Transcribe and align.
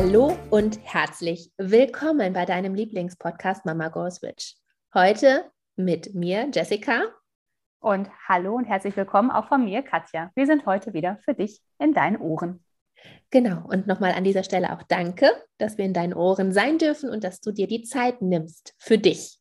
Hallo 0.00 0.38
und 0.50 0.78
herzlich 0.84 1.50
willkommen 1.58 2.32
bei 2.32 2.44
deinem 2.44 2.72
Lieblingspodcast 2.72 3.66
Mama 3.66 3.88
Goes 3.88 4.22
Rich. 4.22 4.56
Heute 4.94 5.50
mit 5.74 6.14
mir, 6.14 6.48
Jessica. 6.54 7.02
Und 7.80 8.08
hallo 8.28 8.54
und 8.54 8.66
herzlich 8.66 8.96
willkommen 8.96 9.32
auch 9.32 9.48
von 9.48 9.64
mir, 9.64 9.82
Katja. 9.82 10.30
Wir 10.36 10.46
sind 10.46 10.66
heute 10.66 10.92
wieder 10.94 11.18
für 11.24 11.34
dich 11.34 11.60
in 11.80 11.94
deinen 11.94 12.16
Ohren. 12.16 12.62
Genau, 13.30 13.66
und 13.66 13.88
nochmal 13.88 14.12
an 14.12 14.22
dieser 14.22 14.44
Stelle 14.44 14.72
auch 14.72 14.84
danke, 14.84 15.32
dass 15.58 15.78
wir 15.78 15.84
in 15.84 15.94
deinen 15.94 16.14
Ohren 16.14 16.52
sein 16.52 16.78
dürfen 16.78 17.10
und 17.10 17.24
dass 17.24 17.40
du 17.40 17.50
dir 17.50 17.66
die 17.66 17.82
Zeit 17.82 18.22
nimmst 18.22 18.76
für 18.78 18.98
dich. 18.98 19.40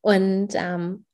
Und 0.00 0.48
ähm, 0.56 1.06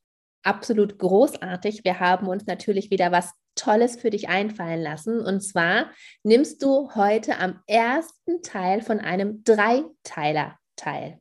absolut 0.42 0.98
großartig. 0.98 1.84
Wir 1.84 2.00
haben 2.00 2.26
uns 2.26 2.46
natürlich 2.46 2.90
wieder 2.90 3.12
was 3.12 3.34
Tolles 3.54 3.96
für 3.96 4.10
dich 4.10 4.28
einfallen 4.28 4.82
lassen. 4.82 5.20
Und 5.20 5.40
zwar 5.40 5.90
nimmst 6.22 6.62
du 6.62 6.94
heute 6.94 7.38
am 7.38 7.60
ersten 7.66 8.42
Teil 8.42 8.82
von 8.82 9.00
einem 9.00 9.44
Dreiteiler 9.44 10.58
teil. 10.76 11.20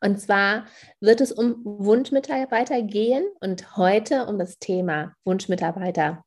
Und 0.00 0.20
zwar 0.20 0.66
wird 1.00 1.20
es 1.20 1.32
um 1.32 1.62
Wunschmitarbeiter 1.64 2.82
gehen 2.82 3.24
und 3.40 3.76
heute 3.76 4.26
um 4.26 4.38
das 4.38 4.58
Thema 4.58 5.14
Wunschmitarbeiter 5.24 6.24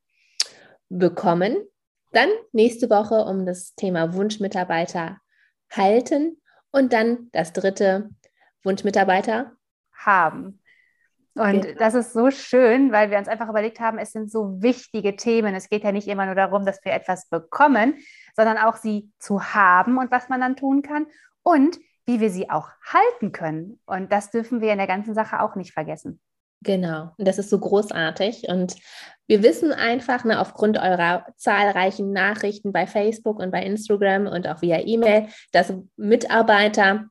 bekommen. 0.89 1.57
Dann 2.11 2.29
nächste 2.51 2.89
Woche 2.89 3.25
um 3.25 3.45
das 3.45 3.75
Thema 3.75 4.13
Wunschmitarbeiter 4.13 5.17
halten 5.71 6.41
und 6.71 6.93
dann 6.93 7.29
das 7.31 7.53
dritte 7.53 8.09
Wunschmitarbeiter 8.63 9.53
haben. 9.93 10.61
Und 11.35 11.61
genau. 11.61 11.79
das 11.79 11.95
ist 11.95 12.13
so 12.13 12.29
schön, 12.29 12.91
weil 12.91 13.09
wir 13.09 13.17
uns 13.17 13.27
einfach 13.27 13.49
überlegt 13.49 13.79
haben, 13.79 13.97
es 13.97 14.11
sind 14.11 14.31
so 14.31 14.61
wichtige 14.61 15.15
Themen. 15.15 15.55
Es 15.55 15.67
geht 15.67 15.83
ja 15.83 15.91
nicht 15.91 16.07
immer 16.07 16.25
nur 16.25 16.35
darum, 16.35 16.65
dass 16.65 16.83
wir 16.85 16.93
etwas 16.93 17.27
bekommen, 17.27 17.95
sondern 18.35 18.57
auch 18.57 18.75
sie 18.75 19.11
zu 19.17 19.43
haben 19.43 19.97
und 19.97 20.11
was 20.11 20.29
man 20.29 20.41
dann 20.41 20.55
tun 20.55 20.83
kann 20.83 21.07
und 21.41 21.79
wie 22.05 22.19
wir 22.19 22.29
sie 22.29 22.49
auch 22.49 22.69
halten 22.85 23.31
können. 23.31 23.79
Und 23.85 24.11
das 24.11 24.29
dürfen 24.29 24.61
wir 24.61 24.71
in 24.71 24.77
der 24.77 24.87
ganzen 24.87 25.15
Sache 25.15 25.41
auch 25.41 25.55
nicht 25.55 25.73
vergessen. 25.73 26.19
Genau, 26.61 27.11
und 27.17 27.27
das 27.27 27.39
ist 27.39 27.49
so 27.49 27.59
großartig. 27.59 28.47
Und 28.47 28.75
wir 29.27 29.43
wissen 29.43 29.73
einfach, 29.73 30.23
ne, 30.23 30.39
aufgrund 30.39 30.77
eurer 30.77 31.25
zahlreichen 31.35 32.11
Nachrichten 32.11 32.71
bei 32.71 32.87
Facebook 32.87 33.39
und 33.39 33.51
bei 33.51 33.63
Instagram 33.63 34.27
und 34.27 34.47
auch 34.47 34.61
via 34.61 34.79
E-Mail, 34.79 35.27
dass 35.51 35.73
Mitarbeiter 35.97 37.07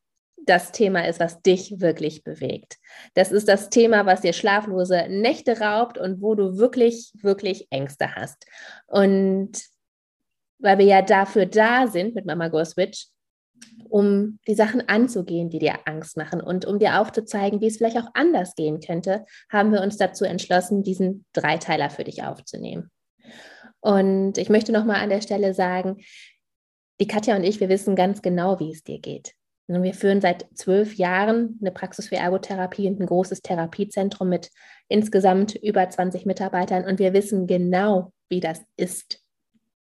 das 0.47 0.73
Thema 0.73 1.07
ist, 1.07 1.21
was 1.21 1.43
dich 1.43 1.81
wirklich 1.81 2.25
bewegt. 2.25 2.79
Das 3.15 3.33
ist 3.33 3.49
das 3.49 3.71
Thema, 3.71 4.07
was 4.07 4.23
dir 4.23 4.33
schlaflose 4.33 5.07
Nächte 5.09 5.61
raubt 5.61 5.99
und 5.99 6.21
wo 6.21 6.35
du 6.35 6.59
wirklich, 6.59 7.13
wirklich 7.21 7.67
Ängste 7.71 8.15
hast. 8.15 8.47
Und 8.87 9.53
weil 10.59 10.79
wir 10.79 10.87
ja 10.87 11.03
dafür 11.03 11.47
da 11.47 11.87
sind 11.87 12.15
mit 12.15 12.27
Mama 12.27 12.49
Go 12.49 12.65
Switch, 12.65 13.07
um 13.89 14.39
die 14.47 14.55
Sachen 14.55 14.89
anzugehen, 14.89 15.51
die 15.51 15.59
dir 15.59 15.81
Angst 15.85 16.17
machen 16.17 16.41
und 16.41 16.65
um 16.65 16.79
dir 16.79 17.01
aufzuzeigen, 17.01 17.61
wie 17.61 17.67
es 17.67 17.77
vielleicht 17.77 17.99
auch 17.99 18.11
anders 18.15 18.55
gehen 18.55 18.81
könnte, 18.81 19.25
haben 19.51 19.73
wir 19.73 19.83
uns 19.83 19.97
dazu 19.97 20.25
entschlossen, 20.25 20.83
diesen 20.83 21.25
Dreiteiler 21.33 21.91
für 21.91 22.05
dich 22.05 22.23
aufzunehmen. 22.23 22.91
Und 23.81 24.39
ich 24.39 24.49
möchte 24.49 24.73
nochmal 24.73 25.01
an 25.03 25.11
der 25.11 25.21
Stelle 25.21 25.55
sagen, 25.55 25.99
die 27.01 27.07
Katja 27.07 27.37
und 27.37 27.45
ich, 27.45 27.61
wir 27.61 27.69
wissen 27.69 27.97
ganz 27.97 28.23
genau, 28.23 28.61
wie 28.61 28.71
es 28.71 28.85
dir 28.85 29.01
geht. 29.01 29.35
Wir 29.69 29.95
führen 29.95 30.21
seit 30.21 30.47
zwölf 30.55 30.95
Jahren 30.95 31.59
eine 31.61 31.71
Praxis 31.71 32.09
für 32.09 32.17
Ergotherapie 32.17 32.89
und 32.89 33.01
ein 33.01 33.07
großes 33.07 33.43
Therapiezentrum 33.43 34.29
mit 34.29 34.51
insgesamt 34.89 35.55
über 35.55 35.89
20 35.89 36.27
Mitarbeitern. 36.27 36.85
Und 36.85 36.99
wir 36.99 37.13
wissen 37.13 37.47
genau, 37.47 38.13
wie 38.29 38.41
das 38.41 38.61
ist, 38.77 39.23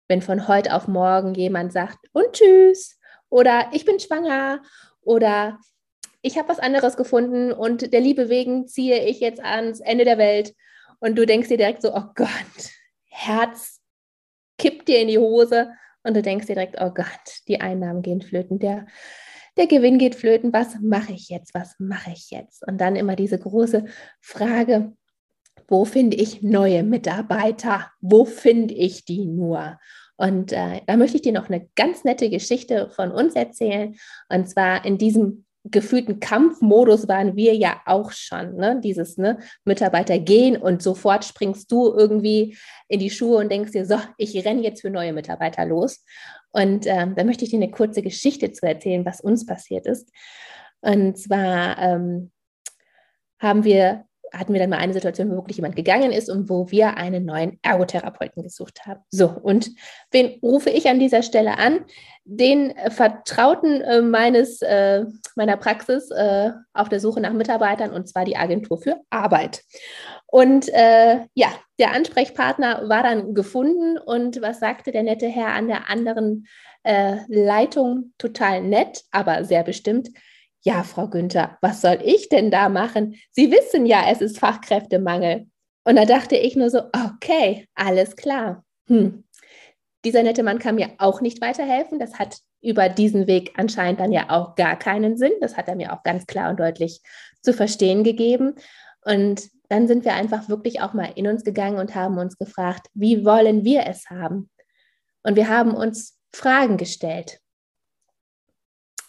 wenn 0.07 0.21
von 0.21 0.47
heute 0.47 0.73
auf 0.73 0.87
morgen 0.87 1.33
jemand 1.33 1.73
sagt, 1.73 1.97
und 2.13 2.31
tschüss, 2.33 2.99
oder 3.29 3.69
ich 3.73 3.83
bin 3.83 3.99
schwanger, 3.99 4.61
oder 5.01 5.59
ich 6.21 6.37
habe 6.37 6.49
was 6.49 6.59
anderes 6.59 6.95
gefunden 6.95 7.51
und 7.51 7.91
der 7.91 7.99
Liebe 7.99 8.29
wegen 8.29 8.67
ziehe 8.67 9.05
ich 9.05 9.19
jetzt 9.19 9.43
ans 9.43 9.81
Ende 9.81 10.05
der 10.05 10.17
Welt. 10.17 10.53
Und 10.99 11.17
du 11.17 11.25
denkst 11.25 11.49
dir 11.49 11.57
direkt 11.57 11.81
so, 11.81 11.93
oh 11.93 12.05
Gott, 12.15 12.29
Herz 13.05 13.81
kippt 14.57 14.87
dir 14.87 14.99
in 14.99 15.09
die 15.09 15.17
Hose. 15.17 15.71
Und 16.03 16.15
du 16.15 16.21
denkst 16.21 16.47
dir 16.47 16.55
direkt, 16.55 16.75
oh 16.79 16.91
Gott, 16.91 17.41
die 17.47 17.59
Einnahmen 17.59 18.01
gehen 18.01 18.21
flöten. 18.21 18.59
Der, 18.59 18.85
der 19.57 19.67
Gewinn 19.67 19.97
geht 19.97 20.15
flöten, 20.15 20.51
was 20.53 20.79
mache 20.81 21.13
ich 21.13 21.29
jetzt, 21.29 21.53
was 21.53 21.75
mache 21.79 22.11
ich 22.11 22.31
jetzt? 22.31 22.67
Und 22.67 22.79
dann 22.79 22.95
immer 22.95 23.15
diese 23.15 23.37
große 23.37 23.85
Frage, 24.21 24.93
wo 25.67 25.85
finde 25.85 26.17
ich 26.17 26.41
neue 26.41 26.83
Mitarbeiter? 26.83 27.91
Wo 28.01 28.25
finde 28.25 28.73
ich 28.73 29.05
die 29.05 29.25
nur? 29.25 29.79
Und 30.17 30.51
äh, 30.51 30.81
da 30.85 30.97
möchte 30.97 31.17
ich 31.17 31.23
dir 31.23 31.33
noch 31.33 31.49
eine 31.49 31.67
ganz 31.75 32.03
nette 32.03 32.29
Geschichte 32.29 32.89
von 32.89 33.11
uns 33.11 33.35
erzählen. 33.35 33.95
Und 34.29 34.49
zwar 34.49 34.85
in 34.85 34.97
diesem 34.97 35.45
gefühlten 35.65 36.19
Kampfmodus 36.19 37.07
waren 37.07 37.35
wir 37.35 37.55
ja 37.55 37.81
auch 37.85 38.11
schon. 38.11 38.55
Ne? 38.57 38.81
Dieses 38.83 39.17
ne, 39.17 39.39
Mitarbeiter 39.63 40.19
gehen 40.19 40.57
und 40.57 40.81
sofort 40.81 41.23
springst 41.23 41.71
du 41.71 41.93
irgendwie 41.93 42.57
in 42.89 42.99
die 42.99 43.09
Schuhe 43.09 43.37
und 43.37 43.51
denkst 43.51 43.71
dir, 43.71 43.85
so, 43.85 43.97
ich 44.17 44.45
renne 44.45 44.61
jetzt 44.61 44.81
für 44.81 44.89
neue 44.89 45.13
Mitarbeiter 45.13 45.65
los. 45.65 46.03
Und 46.53 46.85
ähm, 46.85 47.15
da 47.15 47.23
möchte 47.23 47.43
ich 47.43 47.49
dir 47.51 47.57
eine 47.57 47.71
kurze 47.71 48.01
Geschichte 48.01 48.51
zu 48.51 48.65
erzählen, 48.65 49.05
was 49.05 49.19
uns 49.19 49.45
passiert 49.45 49.87
ist. 49.87 50.09
Und 50.81 51.17
zwar 51.17 51.77
ähm, 51.79 52.31
haben 53.39 53.63
wir 53.63 54.05
hatten 54.33 54.53
wir 54.53 54.59
dann 54.59 54.69
mal 54.69 54.77
eine 54.77 54.93
Situation, 54.93 55.29
wo 55.29 55.35
wirklich 55.35 55.57
jemand 55.57 55.75
gegangen 55.75 56.11
ist 56.11 56.29
und 56.29 56.49
wo 56.49 56.69
wir 56.71 56.97
einen 56.97 57.25
neuen 57.25 57.59
Ergotherapeuten 57.61 58.43
gesucht 58.43 58.85
haben. 58.85 59.01
So, 59.09 59.29
und 59.29 59.69
wen 60.11 60.39
rufe 60.41 60.69
ich 60.69 60.89
an 60.89 60.99
dieser 60.99 61.21
Stelle 61.21 61.57
an? 61.57 61.85
Den 62.25 62.73
Vertrauten 62.89 63.81
äh, 63.81 64.01
meines, 64.01 64.61
äh, 64.61 65.05
meiner 65.35 65.57
Praxis 65.57 66.09
äh, 66.09 66.51
auf 66.73 66.89
der 66.89 66.99
Suche 66.99 67.21
nach 67.21 67.33
Mitarbeitern 67.33 67.91
und 67.91 68.07
zwar 68.07 68.25
die 68.25 68.37
Agentur 68.37 68.79
für 68.79 68.97
Arbeit. 69.09 69.63
Und 70.25 70.67
äh, 70.73 71.19
ja, 71.35 71.47
der 71.79 71.91
Ansprechpartner 71.93 72.89
war 72.89 73.03
dann 73.03 73.35
gefunden 73.35 73.97
und 73.99 74.41
was 74.41 74.59
sagte 74.59 74.91
der 74.91 75.03
nette 75.03 75.27
Herr 75.27 75.49
an 75.49 75.67
der 75.67 75.89
anderen 75.89 76.47
äh, 76.83 77.17
Leitung? 77.27 78.13
Total 78.17 78.61
nett, 78.61 79.03
aber 79.11 79.43
sehr 79.43 79.63
bestimmt 79.63 80.09
ja, 80.63 80.83
Frau 80.83 81.07
Günther, 81.07 81.57
was 81.61 81.81
soll 81.81 81.99
ich 82.03 82.29
denn 82.29 82.49
da 82.49 82.69
machen? 82.69 83.15
Sie 83.31 83.51
wissen 83.51 83.85
ja, 83.85 84.05
es 84.09 84.21
ist 84.21 84.39
Fachkräftemangel. 84.39 85.47
Und 85.83 85.97
da 85.97 86.05
dachte 86.05 86.37
ich 86.37 86.55
nur 86.55 86.69
so, 86.69 86.83
okay, 86.93 87.67
alles 87.75 88.15
klar. 88.15 88.63
Hm. 88.87 89.25
Dieser 90.05 90.23
nette 90.23 90.43
Mann 90.43 90.59
kann 90.59 90.75
mir 90.75 90.91
auch 90.97 91.21
nicht 91.21 91.41
weiterhelfen. 91.41 91.99
Das 91.99 92.17
hat 92.17 92.37
über 92.61 92.87
diesen 92.87 93.27
Weg 93.27 93.53
anscheinend 93.57 93.99
dann 93.99 94.13
ja 94.13 94.29
auch 94.29 94.55
gar 94.55 94.77
keinen 94.79 95.17
Sinn. 95.17 95.33
Das 95.41 95.57
hat 95.57 95.67
er 95.67 95.75
mir 95.75 95.93
auch 95.93 96.03
ganz 96.03 96.25
klar 96.27 96.49
und 96.49 96.59
deutlich 96.59 97.01
zu 97.41 97.53
verstehen 97.53 98.05
gegeben. 98.05 98.55
Und 99.03 99.49
dann 99.67 99.87
sind 99.87 100.05
wir 100.05 100.13
einfach 100.13 100.47
wirklich 100.47 100.81
auch 100.81 100.93
mal 100.93 101.11
in 101.15 101.27
uns 101.27 101.43
gegangen 101.43 101.77
und 101.77 101.95
haben 101.95 102.17
uns 102.17 102.37
gefragt, 102.37 102.87
wie 102.93 103.25
wollen 103.25 103.65
wir 103.65 103.85
es 103.85 104.09
haben? 104.09 104.49
Und 105.23 105.35
wir 105.35 105.49
haben 105.49 105.73
uns 105.73 106.17
Fragen 106.31 106.77
gestellt 106.77 107.41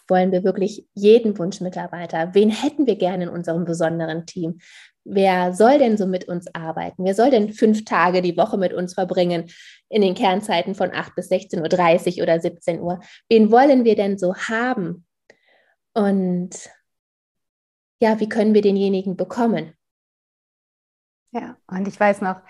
wollen 0.07 0.31
wir 0.31 0.43
wirklich 0.43 0.87
jeden 0.93 1.37
Wunschmitarbeiter? 1.37 2.33
Wen 2.33 2.49
hätten 2.49 2.87
wir 2.87 2.95
gerne 2.95 3.25
in 3.25 3.29
unserem 3.29 3.65
besonderen 3.65 4.25
Team? 4.25 4.59
Wer 5.03 5.53
soll 5.53 5.77
denn 5.77 5.97
so 5.97 6.07
mit 6.07 6.27
uns 6.27 6.47
arbeiten? 6.55 7.05
Wer 7.05 7.13
soll 7.13 7.29
denn 7.29 7.53
fünf 7.53 7.85
Tage 7.85 8.21
die 8.21 8.37
Woche 8.37 8.57
mit 8.57 8.73
uns 8.73 8.95
verbringen 8.95 9.45
in 9.89 10.01
den 10.01 10.15
Kernzeiten 10.15 10.73
von 10.73 10.91
8 10.93 11.15
bis 11.15 11.29
16.30 11.31 12.17
Uhr 12.17 12.23
oder 12.23 12.39
17 12.39 12.79
Uhr? 12.79 12.99
Wen 13.29 13.51
wollen 13.51 13.83
wir 13.83 13.95
denn 13.95 14.17
so 14.17 14.35
haben? 14.35 15.05
Und 15.93 16.69
ja, 18.01 18.19
wie 18.19 18.29
können 18.29 18.53
wir 18.53 18.61
denjenigen 18.61 19.15
bekommen? 19.15 19.73
Ja, 21.31 21.57
und 21.67 21.87
ich 21.87 21.99
weiß 21.99 22.21
noch, 22.21 22.41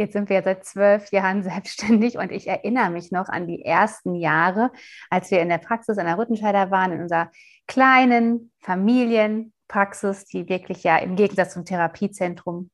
jetzt 0.00 0.14
sind 0.14 0.30
wir 0.30 0.42
seit 0.42 0.64
zwölf 0.64 1.12
Jahren 1.12 1.42
selbstständig 1.44 2.16
und 2.16 2.32
ich 2.32 2.48
erinnere 2.48 2.90
mich 2.90 3.12
noch 3.12 3.28
an 3.28 3.46
die 3.46 3.64
ersten 3.64 4.14
Jahre, 4.14 4.72
als 5.10 5.30
wir 5.30 5.40
in 5.40 5.48
der 5.48 5.58
Praxis 5.58 5.98
an 5.98 6.06
der 6.06 6.18
Rüttenscheider 6.18 6.70
waren, 6.70 6.92
in 6.92 7.02
unserer 7.02 7.30
kleinen 7.68 8.50
Familienpraxis, 8.60 10.24
die 10.24 10.48
wirklich 10.48 10.82
ja 10.82 10.96
im 10.96 11.14
Gegensatz 11.14 11.52
zum 11.52 11.64
Therapiezentrum 11.64 12.70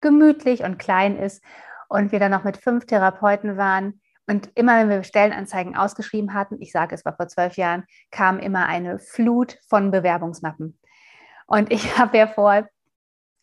gemütlich 0.00 0.62
und 0.62 0.78
klein 0.78 1.18
ist 1.18 1.42
und 1.88 2.12
wir 2.12 2.20
dann 2.20 2.30
noch 2.30 2.44
mit 2.44 2.56
fünf 2.56 2.86
Therapeuten 2.86 3.56
waren. 3.56 4.00
Und 4.26 4.50
immer, 4.54 4.78
wenn 4.78 4.88
wir 4.88 5.02
Stellenanzeigen 5.02 5.76
ausgeschrieben 5.76 6.32
hatten, 6.32 6.60
ich 6.60 6.72
sage, 6.72 6.94
es 6.94 7.04
war 7.04 7.14
vor 7.14 7.28
zwölf 7.28 7.56
Jahren, 7.56 7.84
kam 8.10 8.38
immer 8.38 8.66
eine 8.66 8.98
Flut 8.98 9.58
von 9.68 9.90
Bewerbungsmappen. 9.90 10.78
Und 11.46 11.72
ich 11.72 11.98
habe 11.98 12.16
ja 12.16 12.26
vor 12.26 12.66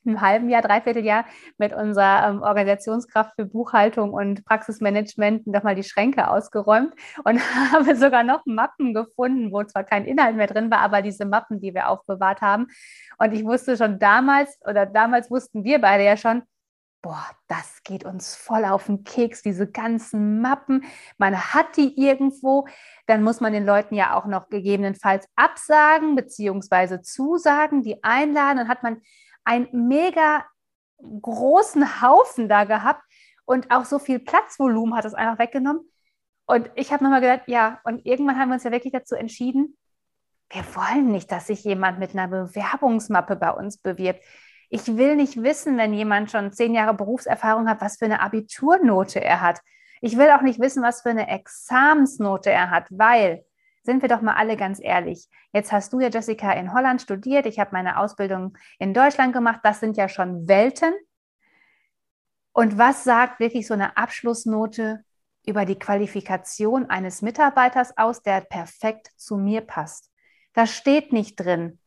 einem 0.05 0.21
halben 0.21 0.49
Jahr, 0.49 0.61
dreiviertel 0.61 1.03
Jahr 1.03 1.25
mit 1.57 1.73
unserer 1.73 2.29
ähm, 2.29 2.41
Organisationskraft 2.41 3.35
für 3.35 3.45
Buchhaltung 3.45 4.13
und 4.13 4.45
Praxismanagement 4.45 5.47
nochmal 5.47 5.75
die 5.75 5.83
Schränke 5.83 6.29
ausgeräumt 6.29 6.93
und 7.23 7.39
habe 7.71 7.95
sogar 7.95 8.23
noch 8.23 8.45
Mappen 8.45 8.93
gefunden, 8.93 9.51
wo 9.51 9.63
zwar 9.63 9.83
kein 9.83 10.05
Inhalt 10.05 10.35
mehr 10.35 10.47
drin 10.47 10.71
war, 10.71 10.79
aber 10.79 11.01
diese 11.01 11.25
Mappen, 11.25 11.59
die 11.59 11.73
wir 11.73 11.89
aufbewahrt 11.89 12.41
haben. 12.41 12.67
Und 13.17 13.33
ich 13.33 13.43
wusste 13.43 13.77
schon 13.77 13.99
damals, 13.99 14.57
oder 14.67 14.85
damals 14.85 15.29
wussten 15.29 15.63
wir 15.63 15.79
beide 15.79 16.03
ja 16.03 16.17
schon, 16.17 16.43
boah, 17.01 17.25
das 17.47 17.81
geht 17.83 18.05
uns 18.05 18.35
voll 18.35 18.65
auf 18.65 18.85
den 18.85 19.03
Keks, 19.03 19.41
diese 19.41 19.69
ganzen 19.69 20.41
Mappen. 20.41 20.85
Man 21.17 21.53
hat 21.53 21.77
die 21.77 21.99
irgendwo, 21.99 22.67
dann 23.07 23.23
muss 23.23 23.41
man 23.41 23.53
den 23.53 23.65
Leuten 23.65 23.95
ja 23.95 24.15
auch 24.15 24.25
noch 24.25 24.49
gegebenenfalls 24.49 25.27
absagen 25.35 26.15
beziehungsweise 26.15 27.01
zusagen, 27.01 27.81
die 27.81 28.03
einladen. 28.03 28.57
Dann 28.57 28.67
hat 28.67 28.83
man 28.83 29.01
einen 29.43 29.67
mega 29.71 30.45
großen 31.21 32.01
Haufen 32.01 32.47
da 32.47 32.63
gehabt 32.63 33.03
und 33.45 33.71
auch 33.71 33.85
so 33.85 33.99
viel 33.99 34.19
Platzvolumen 34.19 34.95
hat 34.95 35.05
es 35.05 35.13
einfach 35.13 35.39
weggenommen. 35.39 35.89
Und 36.45 36.69
ich 36.75 36.91
habe 36.91 37.03
nochmal 37.03 37.21
gedacht, 37.21 37.43
ja, 37.47 37.79
und 37.83 38.05
irgendwann 38.05 38.37
haben 38.37 38.49
wir 38.49 38.55
uns 38.55 38.63
ja 38.63 38.71
wirklich 38.71 38.93
dazu 38.93 39.15
entschieden, 39.15 39.77
wir 40.49 40.63
wollen 40.75 41.11
nicht, 41.11 41.31
dass 41.31 41.47
sich 41.47 41.63
jemand 41.63 41.99
mit 41.99 42.13
einer 42.13 42.27
Bewerbungsmappe 42.27 43.37
bei 43.37 43.51
uns 43.51 43.77
bewirbt. 43.77 44.23
Ich 44.69 44.97
will 44.97 45.15
nicht 45.15 45.41
wissen, 45.41 45.77
wenn 45.77 45.93
jemand 45.93 46.29
schon 46.29 46.51
zehn 46.51 46.73
Jahre 46.73 46.93
Berufserfahrung 46.93 47.69
hat, 47.69 47.81
was 47.81 47.97
für 47.97 48.05
eine 48.05 48.21
Abiturnote 48.21 49.23
er 49.23 49.41
hat. 49.41 49.61
Ich 50.01 50.17
will 50.17 50.29
auch 50.31 50.41
nicht 50.41 50.59
wissen, 50.59 50.83
was 50.83 51.01
für 51.01 51.09
eine 51.09 51.29
Examensnote 51.29 52.49
er 52.49 52.69
hat, 52.69 52.85
weil 52.89 53.45
sind 53.83 54.01
wir 54.01 54.09
doch 54.09 54.21
mal 54.21 54.35
alle 54.35 54.57
ganz 54.57 54.79
ehrlich. 54.81 55.27
Jetzt 55.53 55.71
hast 55.71 55.93
du 55.93 55.99
ja, 55.99 56.09
Jessica, 56.09 56.51
in 56.53 56.73
Holland 56.73 57.01
studiert. 57.01 57.45
Ich 57.45 57.59
habe 57.59 57.71
meine 57.73 57.97
Ausbildung 57.97 58.57
in 58.79 58.93
Deutschland 58.93 59.33
gemacht. 59.33 59.61
Das 59.63 59.79
sind 59.79 59.97
ja 59.97 60.07
schon 60.07 60.47
Welten. 60.47 60.93
Und 62.53 62.77
was 62.77 63.03
sagt 63.03 63.39
wirklich 63.39 63.65
so 63.65 63.73
eine 63.73 63.97
Abschlussnote 63.97 65.03
über 65.45 65.65
die 65.65 65.79
Qualifikation 65.79 66.89
eines 66.89 67.21
Mitarbeiters 67.21 67.97
aus, 67.97 68.21
der 68.21 68.41
perfekt 68.41 69.11
zu 69.15 69.37
mir 69.37 69.61
passt? 69.61 70.11
Da 70.53 70.67
steht 70.67 71.13
nicht 71.13 71.37
drin, 71.37 71.79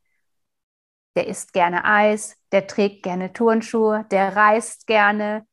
der 1.17 1.29
isst 1.29 1.53
gerne 1.53 1.85
Eis, 1.85 2.37
der 2.51 2.67
trägt 2.67 3.05
gerne 3.05 3.33
Turnschuhe, 3.33 4.07
der 4.11 4.35
reist 4.35 4.87
gerne, 4.87 5.47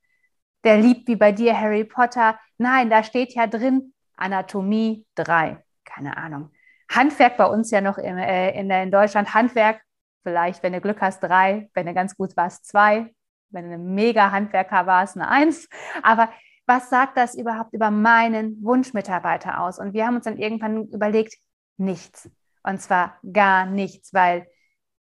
der 0.63 0.77
liebt 0.77 1.07
wie 1.07 1.17
bei 1.17 1.31
dir 1.31 1.59
Harry 1.59 1.83
Potter. 1.83 2.39
Nein, 2.57 2.89
da 2.89 3.03
steht 3.03 3.35
ja 3.35 3.47
drin 3.47 3.93
Anatomie 4.15 5.05
3 5.15 5.61
keine 5.93 6.17
Ahnung. 6.17 6.51
Handwerk 6.89 7.37
bei 7.37 7.45
uns 7.45 7.71
ja 7.71 7.81
noch 7.81 7.97
in, 7.97 8.17
äh, 8.17 8.51
in, 8.59 8.69
in 8.69 8.91
Deutschland. 8.91 9.33
Handwerk, 9.33 9.81
vielleicht, 10.23 10.61
wenn 10.63 10.73
du 10.73 10.81
Glück 10.81 11.01
hast, 11.01 11.21
drei, 11.21 11.69
wenn 11.73 11.85
du 11.85 11.93
ganz 11.93 12.15
gut 12.15 12.35
warst, 12.35 12.67
zwei, 12.67 13.13
wenn 13.49 13.69
du 13.69 13.75
ein 13.75 13.93
mega 13.93 14.31
Handwerker 14.31 14.85
warst, 14.85 15.15
eine 15.15 15.29
Eins. 15.29 15.67
Aber 16.03 16.29
was 16.65 16.89
sagt 16.89 17.17
das 17.17 17.35
überhaupt 17.35 17.73
über 17.73 17.91
meinen 17.91 18.63
Wunschmitarbeiter 18.63 19.61
aus? 19.61 19.79
Und 19.79 19.93
wir 19.93 20.05
haben 20.05 20.15
uns 20.15 20.25
dann 20.25 20.37
irgendwann 20.37 20.87
überlegt, 20.87 21.35
nichts. 21.77 22.29
Und 22.63 22.81
zwar 22.81 23.17
gar 23.33 23.65
nichts, 23.65 24.13
weil 24.13 24.47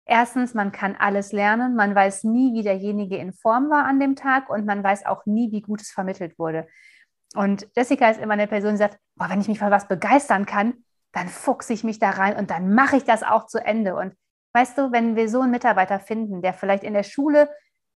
erstens, 0.05 0.55
man 0.55 0.73
kann 0.73 0.95
alles 0.97 1.33
lernen, 1.33 1.75
man 1.75 1.95
weiß 1.95 2.25
nie, 2.25 2.55
wie 2.55 2.63
derjenige 2.63 3.17
in 3.17 3.33
Form 3.33 3.69
war 3.69 3.85
an 3.85 3.99
dem 3.99 4.15
Tag 4.15 4.49
und 4.49 4.65
man 4.65 4.83
weiß 4.83 5.07
auch 5.07 5.27
nie, 5.27 5.51
wie 5.51 5.61
gut 5.61 5.81
es 5.81 5.91
vermittelt 5.91 6.39
wurde. 6.39 6.69
Und 7.35 7.69
Jessica 7.77 8.11
ist 8.11 8.21
immer 8.21 8.35
eine 8.35 8.47
Person, 8.47 8.73
die 8.73 8.79
sagt, 8.79 8.99
boah, 9.17 9.29
wenn 9.29 9.41
ich 9.41 9.49
mich 9.49 9.59
für 9.59 9.71
was 9.71 9.89
begeistern 9.89 10.47
kann, 10.47 10.85
dann 11.13 11.29
fuchse 11.29 11.73
ich 11.73 11.85
mich 11.85 11.99
da 11.99 12.11
rein 12.11 12.37
und 12.37 12.51
dann 12.51 12.75
mache 12.75 12.97
ich 12.97 13.05
das 13.05 13.23
auch 13.23 13.47
zu 13.47 13.59
Ende. 13.59 13.95
Und 13.95 14.15
weißt 14.55 14.79
du, 14.79 14.93
wenn 14.93 15.17
wir 15.17 15.29
so 15.29 15.41
einen 15.41 15.51
Mitarbeiter 15.51 16.01
finden, 16.01 16.43
der 16.43 16.55
vielleicht 16.55 16.85
in 16.85 16.95
der 16.95 17.03
Schule 17.03 17.51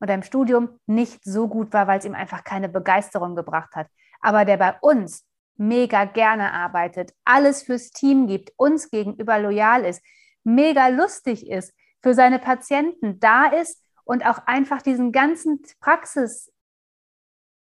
oder 0.02 0.14
im 0.14 0.24
Studium 0.24 0.80
nicht 0.86 1.24
so 1.24 1.48
gut 1.48 1.74
war, 1.74 1.88
weil 1.88 2.00
es 2.00 2.06
ihm 2.06 2.16
einfach 2.16 2.44
keine 2.44 2.70
Begeisterung 2.70 3.36
gebracht 3.36 3.76
hat, 3.76 3.88
aber 4.22 4.46
der 4.46 4.58
bei 4.58 4.76
uns 4.82 5.26
mega 5.58 6.06
gerne 6.06 6.54
arbeitet, 6.54 7.14
alles 7.26 7.64
fürs 7.64 7.92
Team 7.92 8.28
gibt, 8.28 8.54
uns 8.56 8.90
gegenüber 8.90 9.40
loyal 9.40 9.84
ist, 9.84 10.02
mega 10.44 10.88
lustig 10.88 11.50
ist, 11.50 11.74
für 12.02 12.14
seine 12.14 12.40
Patienten 12.40 13.20
da 13.20 13.48
ist 13.48 13.84
und 14.06 14.26
auch 14.26 14.40
einfach 14.48 14.82
diesen 14.82 15.12
ganzen 15.12 15.62
Praxis 15.82 16.52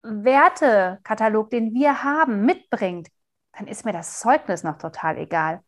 Wertekatalog, 0.03 1.49
den 1.49 1.73
wir 1.73 2.03
haben, 2.03 2.45
mitbringt, 2.45 3.09
dann 3.57 3.67
ist 3.67 3.85
mir 3.85 3.91
das 3.91 4.19
Zeugnis 4.19 4.63
noch 4.63 4.77
total 4.77 5.17
egal. 5.17 5.61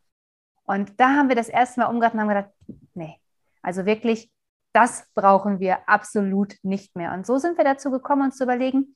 Und 0.64 1.00
da 1.00 1.10
haben 1.10 1.30
wir 1.30 1.36
das 1.36 1.50
erste 1.50 1.82
Mal 1.82 1.88
umgedacht 1.88 2.14
und 2.14 2.22
haben 2.22 2.30
gedacht, 2.30 2.52
nee, 2.94 3.20
also 3.62 3.86
wirklich, 3.86 4.32
das 4.74 5.06
brauchen 5.14 5.60
wir 5.60 5.90
absolut 5.90 6.56
nicht 6.64 6.96
mehr. 6.96 7.14
Und 7.14 7.26
so 7.26 7.38
sind 7.38 7.58
wir 7.58 7.66
dazu 7.66 7.92
gekommen, 7.92 8.24
uns 8.24 8.38
zu 8.38 8.46
überlegen, 8.46 8.96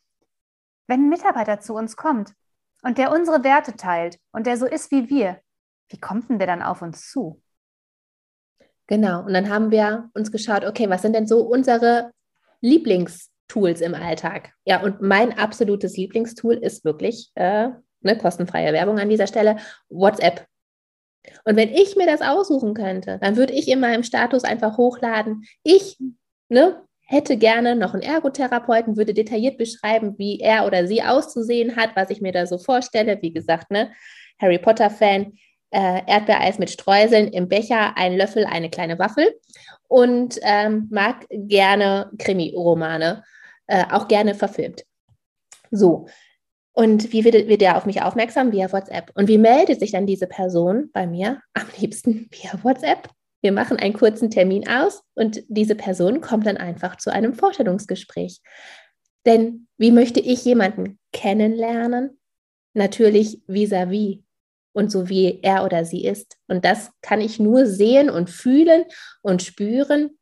wenn 0.87 1.05
ein 1.05 1.09
Mitarbeiter 1.09 1.59
zu 1.59 1.73
uns 1.73 1.97
kommt 1.97 2.33
und 2.83 2.97
der 2.97 3.11
unsere 3.11 3.43
Werte 3.43 3.75
teilt 3.75 4.19
und 4.31 4.47
der 4.47 4.57
so 4.57 4.65
ist 4.65 4.91
wie 4.91 5.09
wir, 5.09 5.41
wie 5.89 5.99
kommt 5.99 6.29
denn 6.29 6.39
der 6.39 6.47
dann 6.47 6.61
auf 6.61 6.81
uns 6.81 7.09
zu? 7.09 7.41
Genau, 8.87 9.23
und 9.23 9.33
dann 9.33 9.49
haben 9.49 9.71
wir 9.71 10.09
uns 10.13 10.31
geschaut, 10.31 10.63
okay, 10.63 10.89
was 10.89 11.01
sind 11.01 11.13
denn 11.13 11.27
so 11.27 11.41
unsere 11.41 12.11
Lieblings- 12.61 13.31
Tools 13.47 13.81
im 13.81 13.93
Alltag. 13.93 14.51
Ja, 14.65 14.81
und 14.81 15.01
mein 15.01 15.37
absolutes 15.37 15.97
Lieblingstool 15.97 16.55
ist 16.55 16.83
wirklich, 16.83 17.31
äh, 17.35 17.69
ne, 18.01 18.17
kostenfreie 18.17 18.73
Werbung 18.73 18.99
an 18.99 19.09
dieser 19.09 19.27
Stelle, 19.27 19.57
WhatsApp. 19.89 20.45
Und 21.43 21.55
wenn 21.55 21.69
ich 21.69 21.95
mir 21.95 22.05
das 22.05 22.21
aussuchen 22.21 22.73
könnte, 22.73 23.19
dann 23.21 23.35
würde 23.35 23.53
ich 23.53 23.67
in 23.67 23.79
meinem 23.79 24.03
Status 24.03 24.43
einfach 24.43 24.77
hochladen, 24.77 25.43
ich 25.63 25.97
ne, 26.49 26.81
hätte 27.07 27.37
gerne 27.37 27.75
noch 27.75 27.93
einen 27.93 28.03
Ergotherapeuten, 28.03 28.97
würde 28.97 29.13
detailliert 29.13 29.57
beschreiben, 29.57 30.15
wie 30.17 30.39
er 30.39 30.65
oder 30.65 30.87
sie 30.87 31.03
auszusehen 31.03 31.75
hat, 31.75 31.95
was 31.95 32.09
ich 32.09 32.21
mir 32.21 32.31
da 32.31 32.47
so 32.47 32.57
vorstelle. 32.57 33.19
Wie 33.21 33.31
gesagt, 33.31 33.71
ne, 33.71 33.91
Harry 34.39 34.57
Potter-Fan, 34.57 35.33
äh, 35.71 36.01
Erdbeereis 36.07 36.57
mit 36.57 36.69
Streuseln 36.71 37.27
im 37.27 37.47
Becher, 37.47 37.97
ein 37.97 38.17
Löffel, 38.17 38.45
eine 38.45 38.69
kleine 38.69 38.97
Waffel 38.97 39.33
und 39.87 40.39
ähm, 40.41 40.87
mag 40.91 41.25
gerne 41.29 42.11
Krimi-Romane 42.17 43.23
äh, 43.67 43.85
auch 43.91 44.07
gerne 44.07 44.35
verfilmt. 44.35 44.83
So. 45.71 46.07
Und 46.73 47.13
wie 47.13 47.23
wird, 47.23 47.47
wird 47.47 47.61
der 47.61 47.77
auf 47.77 47.85
mich 47.85 48.01
aufmerksam? 48.01 48.51
Via 48.51 48.71
WhatsApp. 48.71 49.11
Und 49.15 49.27
wie 49.27 49.37
meldet 49.37 49.79
sich 49.79 49.91
dann 49.91 50.05
diese 50.05 50.27
Person 50.27 50.89
bei 50.91 51.07
mir? 51.07 51.41
Am 51.53 51.67
liebsten 51.77 52.27
via 52.31 52.63
WhatsApp. 52.63 53.09
Wir 53.41 53.51
machen 53.51 53.77
einen 53.77 53.93
kurzen 53.93 54.31
Termin 54.31 54.67
aus 54.67 55.03
und 55.13 55.43
diese 55.47 55.75
Person 55.75 56.19
kommt 56.19 56.47
dann 56.47 56.57
einfach 56.57 56.97
zu 56.97 57.11
einem 57.11 57.33
Vorstellungsgespräch. 57.35 58.41
Denn 59.25 59.67
wie 59.77 59.91
möchte 59.91 60.19
ich 60.19 60.43
jemanden 60.45 60.99
kennenlernen? 61.13 62.19
Natürlich 62.73 63.41
vis-à-vis 63.47 64.17
-vis 64.17 64.23
und 64.73 64.91
so 64.91 65.09
wie 65.09 65.39
er 65.41 65.63
oder 65.63 65.85
sie 65.85 66.03
ist. 66.05 66.37
Und 66.47 66.65
das 66.65 66.91
kann 67.01 67.21
ich 67.21 67.39
nur 67.39 67.65
sehen 67.65 68.09
und 68.09 68.29
fühlen 68.29 68.83
und 69.21 69.41
spüren, 69.41 70.17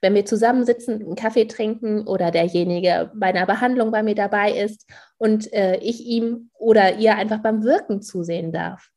wenn 0.00 0.14
wir 0.14 0.24
zusammensitzen, 0.24 1.02
einen 1.02 1.14
Kaffee 1.14 1.46
trinken 1.46 2.06
oder 2.06 2.30
derjenige 2.30 3.10
bei 3.14 3.26
einer 3.26 3.46
Behandlung 3.46 3.90
bei 3.90 4.02
mir 4.02 4.14
dabei 4.14 4.52
ist 4.52 4.86
und 5.18 5.52
äh, 5.52 5.76
ich 5.78 6.06
ihm 6.06 6.50
oder 6.54 6.96
ihr 6.96 7.16
einfach 7.16 7.40
beim 7.40 7.62
Wirken 7.62 8.02
zusehen 8.02 8.52
darf. 8.52 8.88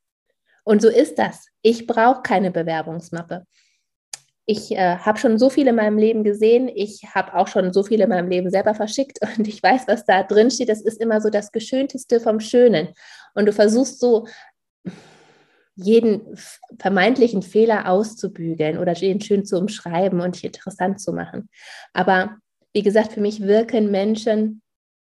Und 0.63 0.81
so 0.81 0.89
ist 0.89 1.19
das. 1.19 1.48
Ich 1.62 1.88
brauche 1.88 2.22
keine 2.22 2.51
Bewerbungsmappe. 2.51 3.45
Ich 4.45 4.72
äh, 4.72 4.98
habe 4.98 5.19
schon 5.19 5.39
so 5.39 5.50
viele 5.50 5.69
in 5.69 5.75
meinem 5.75 5.98
Leben 5.98 6.24
gesehen. 6.24 6.69
Ich 6.74 7.03
habe 7.13 7.33
auch 7.33 7.48
schon 7.48 7.72
so 7.72 7.83
viele 7.83 8.05
in 8.05 8.10
meinem 8.10 8.29
Leben 8.29 8.50
selber 8.50 8.74
verschickt 8.74 9.19
und 9.38 9.48
ich 9.48 9.62
weiß, 9.62 9.88
was 9.88 10.05
da 10.05 10.24
drin 10.24 10.51
steht. 10.51 10.69
Das 10.69 10.81
ist 10.81 11.01
immer 11.01 11.22
so 11.22 11.29
das 11.29 11.51
Geschönteste 11.51 12.19
vom 12.19 12.39
Schönen. 12.39 12.89
Und 13.36 13.45
du 13.45 13.53
versuchst 13.53 14.00
so 14.00 14.27
jeden 15.75 16.22
vermeintlichen 16.80 17.42
Fehler 17.42 17.89
auszubügeln 17.89 18.77
oder 18.77 18.94
den 18.94 19.22
schön 19.22 19.46
zu 19.46 19.58
umschreiben 19.58 20.22
und 20.22 20.44
interessant 20.44 21.00
zu 21.00 21.13
machen. 21.13 21.50
Aber 21.94 22.38
wie 22.74 22.84
gesagt, 22.84 23.13
für 23.13 23.22
mich 23.22 23.42
wirken 23.42 23.92
Menschen 23.92 24.62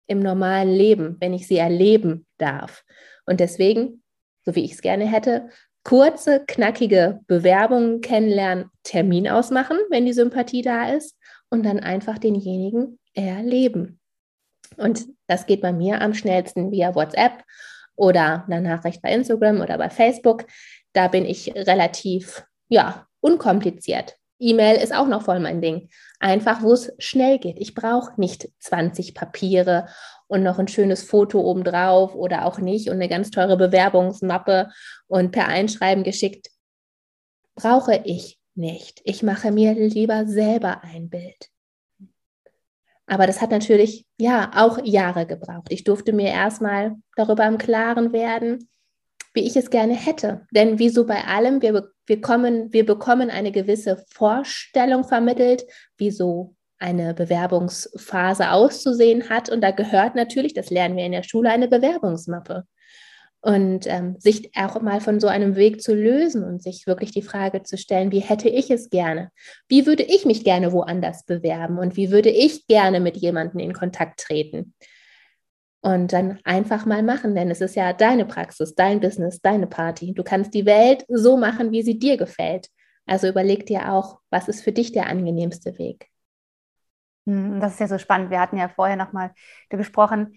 im 0.07 0.19
normalen 0.19 0.71
Leben, 0.71 1.17
wenn 1.19 1.33
ich 1.33 1.47
sie 1.47 1.57
erleben 1.57 2.25
darf. 2.37 2.83
Und 3.25 3.39
deswegen, 3.39 4.03
so 4.45 4.55
wie 4.55 4.63
ich 4.63 4.73
es 4.73 4.81
gerne 4.81 5.05
hätte, 5.05 5.49
kurze, 5.83 6.43
knackige 6.45 7.21
Bewerbungen 7.27 8.01
kennenlernen, 8.01 8.69
Termin 8.83 9.29
ausmachen, 9.29 9.77
wenn 9.89 10.05
die 10.05 10.13
Sympathie 10.13 10.61
da 10.61 10.91
ist 10.91 11.17
und 11.49 11.65
dann 11.65 11.79
einfach 11.79 12.17
denjenigen 12.17 12.99
erleben. 13.13 13.99
Und 14.75 15.05
das 15.27 15.45
geht 15.45 15.61
bei 15.61 15.71
mir 15.71 16.01
am 16.01 16.13
schnellsten 16.13 16.71
via 16.71 16.93
WhatsApp 16.93 17.43
oder 17.97 18.45
eine 18.47 18.61
Nachricht 18.61 19.01
bei 19.01 19.11
Instagram 19.11 19.59
oder 19.59 19.77
bei 19.77 19.89
Facebook. 19.89 20.45
Da 20.93 21.09
bin 21.09 21.25
ich 21.25 21.53
relativ, 21.53 22.45
ja, 22.69 23.05
unkompliziert. 23.19 24.15
E-Mail 24.39 24.77
ist 24.77 24.93
auch 24.93 25.07
noch 25.07 25.23
voll 25.23 25.39
mein 25.39 25.61
Ding. 25.61 25.89
Einfach, 26.19 26.61
wo 26.61 26.71
es 26.71 26.93
schnell 26.99 27.39
geht. 27.39 27.57
Ich 27.59 27.73
brauche 27.73 28.19
nicht 28.19 28.49
20 28.59 29.15
Papiere 29.15 29.87
und 30.27 30.43
noch 30.43 30.59
ein 30.59 30.67
schönes 30.67 31.03
Foto 31.03 31.41
obendrauf 31.41 32.15
oder 32.15 32.45
auch 32.45 32.59
nicht 32.59 32.89
und 32.89 32.95
eine 32.95 33.09
ganz 33.09 33.31
teure 33.31 33.57
Bewerbungsmappe 33.57 34.69
und 35.07 35.31
per 35.31 35.47
Einschreiben 35.47 36.03
geschickt. 36.03 36.49
Brauche 37.55 38.01
ich 38.05 38.39
nicht. 38.53 39.01
Ich 39.05 39.23
mache 39.23 39.51
mir 39.51 39.73
lieber 39.73 40.27
selber 40.27 40.83
ein 40.83 41.09
Bild. 41.09 41.49
Aber 43.07 43.25
das 43.25 43.41
hat 43.41 43.51
natürlich 43.51 44.05
ja 44.19 44.51
auch 44.53 44.79
Jahre 44.83 45.25
gebraucht. 45.25 45.67
Ich 45.69 45.83
durfte 45.85 46.13
mir 46.13 46.29
erstmal 46.29 46.95
darüber 47.15 47.45
im 47.45 47.57
Klaren 47.57 48.11
werden, 48.11 48.69
wie 49.33 49.47
ich 49.47 49.55
es 49.55 49.69
gerne 49.69 49.95
hätte. 49.95 50.45
Denn 50.51 50.77
wie 50.77 50.89
so 50.89 51.05
bei 51.05 51.23
allem, 51.23 51.61
wir, 51.61 51.89
wir, 52.05 52.21
kommen, 52.21 52.71
wir 52.73 52.85
bekommen 52.85 53.29
eine 53.29 53.51
gewisse 53.51 54.03
Vorstellung 54.09 55.05
vermittelt, 55.05 55.63
wie 55.97 56.11
so 56.11 56.55
eine 56.79 57.13
Bewerbungsphase 57.13 58.51
auszusehen 58.51 59.29
hat. 59.29 59.49
Und 59.49 59.61
da 59.61 59.71
gehört 59.71 60.15
natürlich, 60.15 60.53
das 60.53 60.69
lernen 60.69 60.97
wir 60.97 61.05
in 61.05 61.13
der 61.13 61.23
Schule, 61.23 61.49
eine 61.49 61.69
Bewerbungsmappe. 61.69 62.65
Und 63.41 63.85
ähm, 63.87 64.15
sich 64.19 64.51
auch 64.57 64.81
mal 64.81 64.99
von 64.99 65.19
so 65.19 65.27
einem 65.27 65.55
Weg 65.55 65.81
zu 65.81 65.93
lösen 65.93 66.43
und 66.43 66.61
sich 66.61 66.87
wirklich 66.87 67.11
die 67.11 67.21
Frage 67.21 67.63
zu 67.63 67.77
stellen, 67.77 68.11
wie 68.11 68.19
hätte 68.19 68.49
ich 68.49 68.71
es 68.71 68.89
gerne? 68.89 69.31
Wie 69.69 69.85
würde 69.85 70.03
ich 70.03 70.25
mich 70.25 70.43
gerne 70.43 70.71
woanders 70.71 71.23
bewerben? 71.23 71.77
Und 71.77 71.95
wie 71.95 72.11
würde 72.11 72.29
ich 72.29 72.67
gerne 72.67 72.99
mit 72.99 73.15
jemandem 73.15 73.59
in 73.59 73.73
Kontakt 73.73 74.19
treten? 74.19 74.73
Und 75.81 76.11
dann 76.11 76.39
einfach 76.43 76.85
mal 76.85 77.03
machen, 77.03 77.35
denn 77.35 77.51
es 77.51 77.61
ist 77.61 77.75
ja 77.75 77.93
deine 77.93 78.25
Praxis, 78.25 78.73
dein 78.75 78.99
Business, 78.99 79.39
deine 79.39 79.67
Party. 79.67 80.13
Du 80.13 80.23
kannst 80.23 80.53
die 80.53 80.65
Welt 80.65 81.05
so 81.07 81.37
machen, 81.37 81.71
wie 81.71 81.83
sie 81.83 81.99
dir 81.99 82.17
gefällt. 82.17 82.67
Also 83.05 83.27
überleg 83.27 83.65
dir 83.65 83.93
auch, 83.93 84.19
was 84.29 84.49
ist 84.49 84.63
für 84.63 84.71
dich 84.71 84.91
der 84.91 85.07
angenehmste 85.07 85.77
Weg. 85.77 86.09
Hm, 87.25 87.59
das 87.59 87.73
ist 87.73 87.79
ja 87.79 87.87
so 87.87 87.97
spannend. 87.97 88.31
Wir 88.31 88.39
hatten 88.39 88.57
ja 88.57 88.69
vorher 88.69 88.95
nochmal 88.95 89.31
gesprochen, 89.69 90.33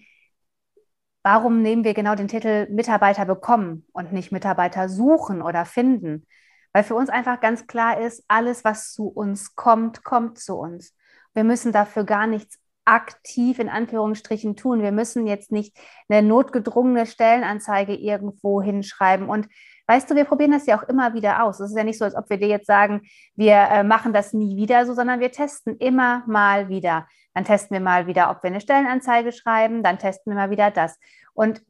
warum 1.23 1.61
nehmen 1.61 1.83
wir 1.83 1.93
genau 1.93 2.15
den 2.15 2.27
Titel 2.27 2.67
Mitarbeiter 2.69 3.25
bekommen 3.25 3.85
und 3.93 4.13
nicht 4.13 4.31
Mitarbeiter 4.31 4.89
suchen 4.89 5.41
oder 5.41 5.65
finden? 5.65 6.25
Weil 6.73 6.83
für 6.83 6.95
uns 6.95 7.09
einfach 7.09 7.39
ganz 7.41 7.67
klar 7.67 7.99
ist, 7.99 8.23
alles, 8.27 8.63
was 8.63 8.93
zu 8.93 9.07
uns 9.07 9.55
kommt, 9.55 10.03
kommt 10.03 10.39
zu 10.39 10.55
uns. 10.55 10.95
Wir 11.33 11.43
müssen 11.43 11.71
dafür 11.71 12.03
gar 12.03 12.27
nichts 12.27 12.59
aktiv 12.85 13.59
in 13.59 13.69
Anführungsstrichen 13.69 14.55
tun. 14.55 14.81
Wir 14.81 14.91
müssen 14.91 15.27
jetzt 15.27 15.51
nicht 15.51 15.77
eine 16.09 16.27
notgedrungene 16.27 17.05
Stellenanzeige 17.05 17.93
irgendwo 17.93 18.61
hinschreiben. 18.61 19.29
Und 19.29 19.47
weißt 19.91 20.09
du, 20.09 20.15
wir 20.15 20.25
probieren 20.25 20.51
das 20.51 20.65
ja 20.65 20.79
auch 20.79 20.83
immer 20.83 21.13
wieder 21.13 21.43
aus. 21.43 21.59
Es 21.59 21.71
ist 21.71 21.77
ja 21.77 21.83
nicht 21.83 21.99
so, 21.99 22.05
als 22.05 22.15
ob 22.15 22.29
wir 22.29 22.37
dir 22.37 22.47
jetzt 22.47 22.67
sagen, 22.67 23.01
wir 23.35 23.55
äh, 23.55 23.83
machen 23.83 24.13
das 24.13 24.33
nie 24.33 24.55
wieder 24.55 24.85
so, 24.85 24.93
sondern 24.93 25.19
wir 25.19 25.31
testen 25.31 25.77
immer 25.77 26.23
mal 26.27 26.69
wieder. 26.69 27.07
Dann 27.33 27.45
testen 27.45 27.75
wir 27.75 27.81
mal 27.81 28.07
wieder, 28.07 28.29
ob 28.31 28.43
wir 28.43 28.49
eine 28.49 28.61
Stellenanzeige 28.61 29.31
schreiben, 29.31 29.83
dann 29.83 29.99
testen 29.99 30.31
wir 30.31 30.37
mal 30.37 30.49
wieder 30.49 30.71
das. 30.71 30.97
Und 31.33 31.61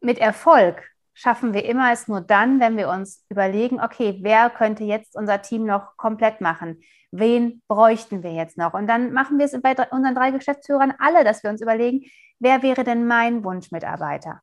mit 0.00 0.18
Erfolg 0.18 0.82
schaffen 1.12 1.54
wir 1.54 1.64
immer 1.64 1.92
es 1.92 2.08
nur 2.08 2.20
dann, 2.20 2.60
wenn 2.60 2.76
wir 2.76 2.88
uns 2.88 3.24
überlegen, 3.28 3.80
okay, 3.80 4.18
wer 4.22 4.50
könnte 4.50 4.84
jetzt 4.84 5.16
unser 5.16 5.40
Team 5.42 5.64
noch 5.64 5.96
komplett 5.96 6.40
machen? 6.40 6.80
wen 7.16 7.62
bräuchten 7.68 8.22
wir 8.22 8.32
jetzt 8.32 8.58
noch? 8.58 8.74
Und 8.74 8.86
dann 8.88 9.12
machen 9.12 9.38
wir 9.38 9.46
es 9.46 9.60
bei 9.62 9.74
unseren 9.90 10.14
drei 10.14 10.30
Geschäftsführern 10.32 10.94
alle, 10.98 11.24
dass 11.24 11.42
wir 11.42 11.50
uns 11.50 11.60
überlegen, 11.60 12.06
wer 12.40 12.62
wäre 12.62 12.84
denn 12.84 13.06
mein 13.06 13.44
Wunschmitarbeiter? 13.44 14.40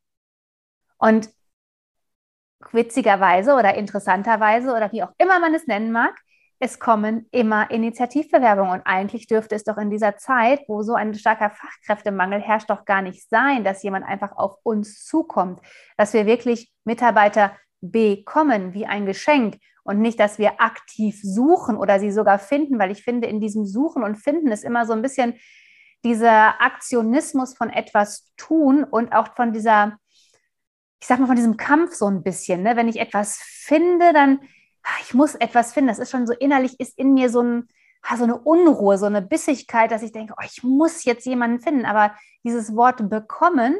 Und 0.97 1.29
witzigerweise 2.72 3.53
oder 3.53 3.75
interessanterweise 3.75 4.74
oder 4.75 4.91
wie 4.91 5.03
auch 5.03 5.12
immer 5.18 5.39
man 5.39 5.53
es 5.53 5.68
nennen 5.68 5.91
mag, 5.91 6.13
es 6.63 6.80
kommen 6.80 7.25
immer 7.32 7.72
Initiativbewerbungen. 7.72 8.72
Und 8.72 8.82
eigentlich 8.86 9.25
dürfte 9.25 9.56
es 9.56 9.63
doch 9.63 9.77
in 9.77 9.89
dieser 9.89 10.18
Zeit, 10.18 10.62
wo 10.68 10.84
so 10.84 10.94
ein 10.94 11.15
starker 11.15 11.50
Fachkräftemangel 11.50 12.39
herrscht, 12.39 12.70
doch 12.70 12.86
gar 12.86 13.01
nicht 13.01 13.27
sein, 13.30 13.63
dass 13.63 13.82
jemand 13.82 14.06
einfach 14.06 14.38
auf 14.38 14.58
uns 14.62 15.03
zukommt, 15.06 15.60
dass 15.98 16.13
wir 16.13 16.27
wirklich 16.27 16.72
Mitarbeiter 16.84 17.58
bekommen 17.82 18.75
wie 18.75 18.86
ein 18.86 19.08
Geschenk 19.08 19.58
und 19.84 20.00
nicht, 20.00 20.20
dass 20.20 20.38
wir 20.38 20.62
aktiv 20.62 21.20
suchen 21.24 21.77
oder 21.77 22.00
sie 22.00 22.12
sogar 22.12 22.38
finden, 22.38 22.77
weil 22.77 22.91
ich 22.91 23.03
finde, 23.03 23.27
in 23.27 23.41
diesem 23.41 23.65
Suchen 23.65 24.03
und 24.03 24.18
Finden 24.18 24.51
ist 24.51 24.63
immer 24.63 24.86
so 24.86 24.94
ein 24.94 25.01
bisschen 25.01 25.34
dieser 26.03 26.62
Aktionismus 26.62 27.56
von 27.56 27.72
etwas 27.72 28.32
tun 28.38 28.84
und 28.84 29.13
auch 29.13 29.36
von 29.36 29.51
dieser, 29.51 29.98
ich 31.01 31.08
sag 31.08 31.20
mal, 31.20 31.25
von 31.25 31.36
diesem 31.36 31.58
Kampf 31.58 31.93
so 31.93 32.05
ein 32.05 32.22
bisschen. 32.22 32.62
Ne? 32.62 32.75
Wenn 32.75 32.88
ich 32.88 33.00
etwas 33.00 33.38
finde, 33.38 34.13
dann, 34.13 34.39
ah, 34.84 35.00
ich 35.01 35.13
muss 35.13 35.36
etwas 35.36 35.74
finden. 35.74 35.88
Das 35.88 36.00
ist 36.00 36.12
schon 36.12 36.27
so 36.27 36.34
innerlich, 36.34 36.79
ist 36.79 36.98
in 36.98 37.13
mir 37.13 37.29
so, 37.29 37.41
ein, 37.41 37.67
ah, 38.03 38.17
so 38.17 38.24
eine 38.24 38.38
Unruhe, 38.39 38.98
so 39.00 39.08
eine 39.08 39.24
Bissigkeit, 39.24 39.91
dass 39.91 40.03
ich 40.03 40.12
denke, 40.12 40.36
oh, 40.38 40.46
ich 40.46 40.63
muss 40.63 41.03
jetzt 41.03 41.25
jemanden 41.25 41.60
finden. 41.60 41.86
Aber 41.86 42.15
dieses 42.43 42.75
Wort 42.75 43.10
bekommen 43.10 43.75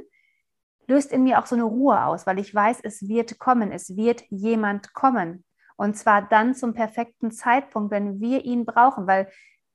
löst 0.88 1.12
in 1.12 1.24
mir 1.24 1.40
auch 1.40 1.46
so 1.46 1.56
eine 1.56 1.64
Ruhe 1.64 2.04
aus, 2.04 2.26
weil 2.26 2.40
ich 2.40 2.54
weiß, 2.54 2.80
es 2.84 3.08
wird 3.08 3.40
kommen, 3.40 3.72
es 3.72 3.96
wird 3.96 4.24
jemand 4.30 4.94
kommen. 4.94 5.46
Und 5.78 5.96
zwar 5.96 6.22
dann 6.22 6.54
zum 6.54 6.74
perfekten 6.74 7.32
Zeitpunkt, 7.32 7.92
wenn 7.92 8.20
wir 8.20 8.46
ihn 8.46 8.66
brauchen, 8.66 9.08
weil 9.08 9.32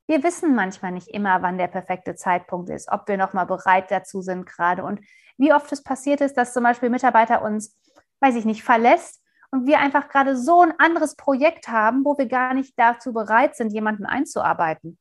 wir 0.06 0.22
wissen 0.22 0.54
manchmal 0.54 0.92
nicht 0.92 1.08
immer, 1.08 1.42
wann 1.42 1.58
der 1.58 1.66
perfekte 1.66 2.14
Zeitpunkt 2.14 2.70
ist, 2.70 2.90
ob 2.90 3.08
wir 3.08 3.16
nochmal 3.16 3.46
bereit 3.46 3.90
dazu 3.90 4.22
sind 4.22 4.46
gerade. 4.46 4.84
Und 4.84 5.00
wie 5.36 5.52
oft 5.52 5.70
es 5.72 5.82
passiert 5.82 6.20
ist, 6.20 6.36
dass 6.36 6.52
zum 6.52 6.62
Beispiel 6.62 6.90
Mitarbeiter 6.90 7.42
uns, 7.42 7.76
weiß 8.20 8.36
ich 8.36 8.44
nicht, 8.44 8.62
verlässt 8.62 9.22
und 9.50 9.66
wir 9.66 9.78
einfach 9.78 10.08
gerade 10.08 10.36
so 10.36 10.62
ein 10.62 10.78
anderes 10.78 11.16
Projekt 11.16 11.68
haben, 11.68 12.04
wo 12.04 12.16
wir 12.18 12.26
gar 12.26 12.54
nicht 12.54 12.74
dazu 12.78 13.12
bereit 13.12 13.56
sind, 13.56 13.72
jemanden 13.72 14.06
einzuarbeiten. 14.06 14.98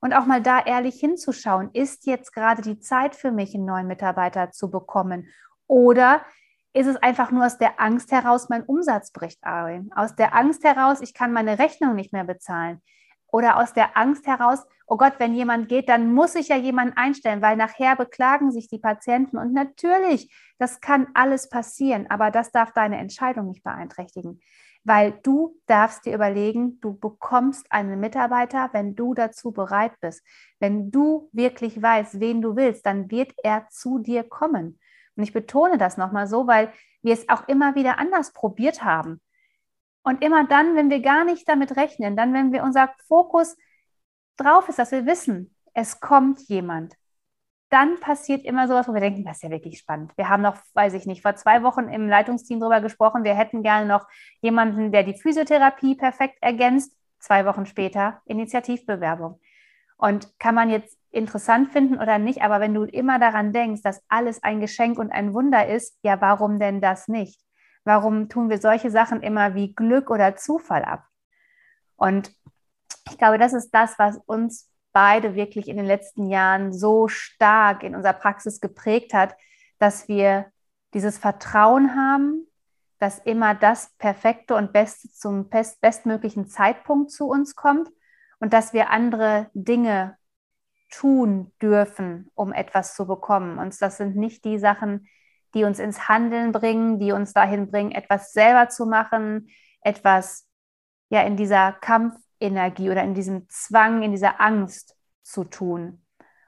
Und 0.00 0.14
auch 0.14 0.26
mal 0.26 0.42
da 0.42 0.60
ehrlich 0.60 0.98
hinzuschauen, 0.98 1.70
ist 1.72 2.06
jetzt 2.06 2.32
gerade 2.34 2.60
die 2.60 2.80
Zeit 2.80 3.14
für 3.14 3.30
mich, 3.30 3.54
einen 3.54 3.64
neuen 3.64 3.86
Mitarbeiter 3.86 4.50
zu 4.50 4.68
bekommen? 4.70 5.28
Oder 5.68 6.22
ist 6.72 6.86
es 6.86 6.96
einfach 6.96 7.30
nur 7.30 7.46
aus 7.46 7.58
der 7.58 7.80
Angst 7.80 8.10
heraus, 8.12 8.48
mein 8.48 8.64
Umsatz 8.64 9.12
bricht 9.12 9.44
ein. 9.44 9.90
Aus 9.94 10.16
der 10.16 10.34
Angst 10.34 10.64
heraus, 10.64 11.00
ich 11.00 11.14
kann 11.14 11.32
meine 11.32 11.58
Rechnung 11.58 11.94
nicht 11.94 12.12
mehr 12.12 12.24
bezahlen. 12.24 12.82
Oder 13.32 13.56
aus 13.56 13.72
der 13.72 13.96
Angst 13.96 14.26
heraus, 14.26 14.64
oh 14.86 14.98
Gott, 14.98 15.14
wenn 15.16 15.34
jemand 15.34 15.70
geht, 15.70 15.88
dann 15.88 16.12
muss 16.12 16.34
ich 16.34 16.48
ja 16.48 16.56
jemanden 16.56 16.96
einstellen, 16.98 17.40
weil 17.40 17.56
nachher 17.56 17.96
beklagen 17.96 18.52
sich 18.52 18.68
die 18.68 18.78
Patienten. 18.78 19.38
Und 19.38 19.54
natürlich, 19.54 20.30
das 20.58 20.82
kann 20.82 21.08
alles 21.14 21.48
passieren, 21.48 22.06
aber 22.10 22.30
das 22.30 22.52
darf 22.52 22.72
deine 22.72 22.98
Entscheidung 22.98 23.46
nicht 23.48 23.64
beeinträchtigen. 23.64 24.40
Weil 24.84 25.12
du 25.22 25.56
darfst 25.66 26.04
dir 26.04 26.14
überlegen, 26.14 26.78
du 26.80 26.98
bekommst 26.98 27.72
einen 27.72 28.00
Mitarbeiter, 28.00 28.68
wenn 28.72 28.94
du 28.94 29.14
dazu 29.14 29.50
bereit 29.50 29.92
bist. 30.00 30.22
Wenn 30.58 30.90
du 30.90 31.30
wirklich 31.32 31.80
weißt, 31.80 32.20
wen 32.20 32.42
du 32.42 32.54
willst, 32.54 32.84
dann 32.84 33.10
wird 33.10 33.32
er 33.42 33.66
zu 33.70 33.98
dir 33.98 34.24
kommen. 34.24 34.78
Und 35.16 35.22
ich 35.22 35.32
betone 35.32 35.78
das 35.78 35.96
nochmal 35.96 36.26
so, 36.26 36.46
weil 36.46 36.70
wir 37.00 37.14
es 37.14 37.28
auch 37.30 37.48
immer 37.48 37.74
wieder 37.76 37.98
anders 37.98 38.32
probiert 38.34 38.84
haben. 38.84 39.22
Und 40.02 40.22
immer 40.22 40.46
dann, 40.46 40.74
wenn 40.74 40.90
wir 40.90 41.00
gar 41.00 41.24
nicht 41.24 41.48
damit 41.48 41.76
rechnen, 41.76 42.16
dann, 42.16 42.34
wenn 42.34 42.52
wir 42.52 42.64
unser 42.64 42.92
Fokus 43.06 43.56
drauf 44.36 44.68
ist, 44.68 44.78
dass 44.78 44.92
wir 44.92 45.06
wissen, 45.06 45.54
es 45.74 46.00
kommt 46.00 46.40
jemand, 46.48 46.94
dann 47.70 47.98
passiert 48.00 48.44
immer 48.44 48.68
sowas, 48.68 48.86
wo 48.86 48.92
wir 48.92 49.00
denken, 49.00 49.24
das 49.24 49.36
ist 49.36 49.44
ja 49.44 49.50
wirklich 49.50 49.78
spannend. 49.78 50.12
Wir 50.16 50.28
haben 50.28 50.42
noch, 50.42 50.58
weiß 50.74 50.92
ich 50.92 51.06
nicht, 51.06 51.22
vor 51.22 51.36
zwei 51.36 51.62
Wochen 51.62 51.88
im 51.88 52.06
Leitungsteam 52.06 52.60
darüber 52.60 52.82
gesprochen, 52.82 53.24
wir 53.24 53.34
hätten 53.34 53.62
gerne 53.62 53.86
noch 53.86 54.06
jemanden, 54.42 54.92
der 54.92 55.04
die 55.04 55.18
Physiotherapie 55.18 55.94
perfekt 55.94 56.36
ergänzt. 56.42 56.94
Zwei 57.18 57.46
Wochen 57.46 57.64
später 57.64 58.20
Initiativbewerbung. 58.26 59.40
Und 59.96 60.38
kann 60.38 60.54
man 60.54 60.68
jetzt 60.68 60.98
interessant 61.12 61.72
finden 61.72 61.98
oder 61.98 62.18
nicht, 62.18 62.42
aber 62.42 62.60
wenn 62.60 62.74
du 62.74 62.84
immer 62.84 63.18
daran 63.18 63.52
denkst, 63.52 63.82
dass 63.82 64.02
alles 64.08 64.42
ein 64.42 64.60
Geschenk 64.60 64.98
und 64.98 65.10
ein 65.10 65.32
Wunder 65.32 65.66
ist, 65.66 65.96
ja, 66.02 66.20
warum 66.20 66.58
denn 66.58 66.80
das 66.80 67.08
nicht? 67.08 67.40
Warum 67.84 68.28
tun 68.28 68.48
wir 68.50 68.58
solche 68.58 68.90
Sachen 68.90 69.22
immer 69.22 69.54
wie 69.54 69.74
Glück 69.74 70.10
oder 70.10 70.36
Zufall 70.36 70.84
ab? 70.84 71.04
Und 71.96 72.32
ich 73.10 73.18
glaube, 73.18 73.38
das 73.38 73.52
ist 73.52 73.70
das, 73.70 73.98
was 73.98 74.18
uns 74.26 74.70
beide 74.92 75.34
wirklich 75.34 75.68
in 75.68 75.76
den 75.76 75.86
letzten 75.86 76.26
Jahren 76.26 76.72
so 76.72 77.08
stark 77.08 77.82
in 77.82 77.94
unserer 77.94 78.12
Praxis 78.12 78.60
geprägt 78.60 79.14
hat, 79.14 79.34
dass 79.78 80.08
wir 80.08 80.46
dieses 80.94 81.18
Vertrauen 81.18 81.96
haben, 81.96 82.46
dass 82.98 83.18
immer 83.18 83.54
das 83.54 83.90
Perfekte 83.98 84.54
und 84.54 84.72
Beste 84.72 85.10
zum 85.10 85.48
best 85.48 85.80
bestmöglichen 85.80 86.46
Zeitpunkt 86.46 87.10
zu 87.10 87.26
uns 87.26 87.56
kommt 87.56 87.90
und 88.38 88.52
dass 88.52 88.72
wir 88.72 88.90
andere 88.90 89.50
Dinge 89.54 90.16
tun 90.90 91.52
dürfen, 91.60 92.30
um 92.34 92.52
etwas 92.52 92.94
zu 92.94 93.06
bekommen. 93.06 93.58
Und 93.58 93.80
das 93.80 93.96
sind 93.96 94.14
nicht 94.14 94.44
die 94.44 94.58
Sachen, 94.58 95.08
die 95.54 95.64
uns 95.64 95.78
ins 95.78 96.08
Handeln 96.08 96.52
bringen, 96.52 96.98
die 96.98 97.12
uns 97.12 97.32
dahin 97.32 97.70
bringen, 97.70 97.92
etwas 97.92 98.32
selber 98.32 98.68
zu 98.68 98.86
machen, 98.86 99.48
etwas 99.80 100.46
ja 101.10 101.22
in 101.22 101.36
dieser 101.36 101.72
Kampfenergie 101.72 102.90
oder 102.90 103.02
in 103.02 103.14
diesem 103.14 103.48
Zwang, 103.48 104.02
in 104.02 104.12
dieser 104.12 104.40
Angst 104.40 104.96
zu 105.22 105.44
tun. 105.44 106.02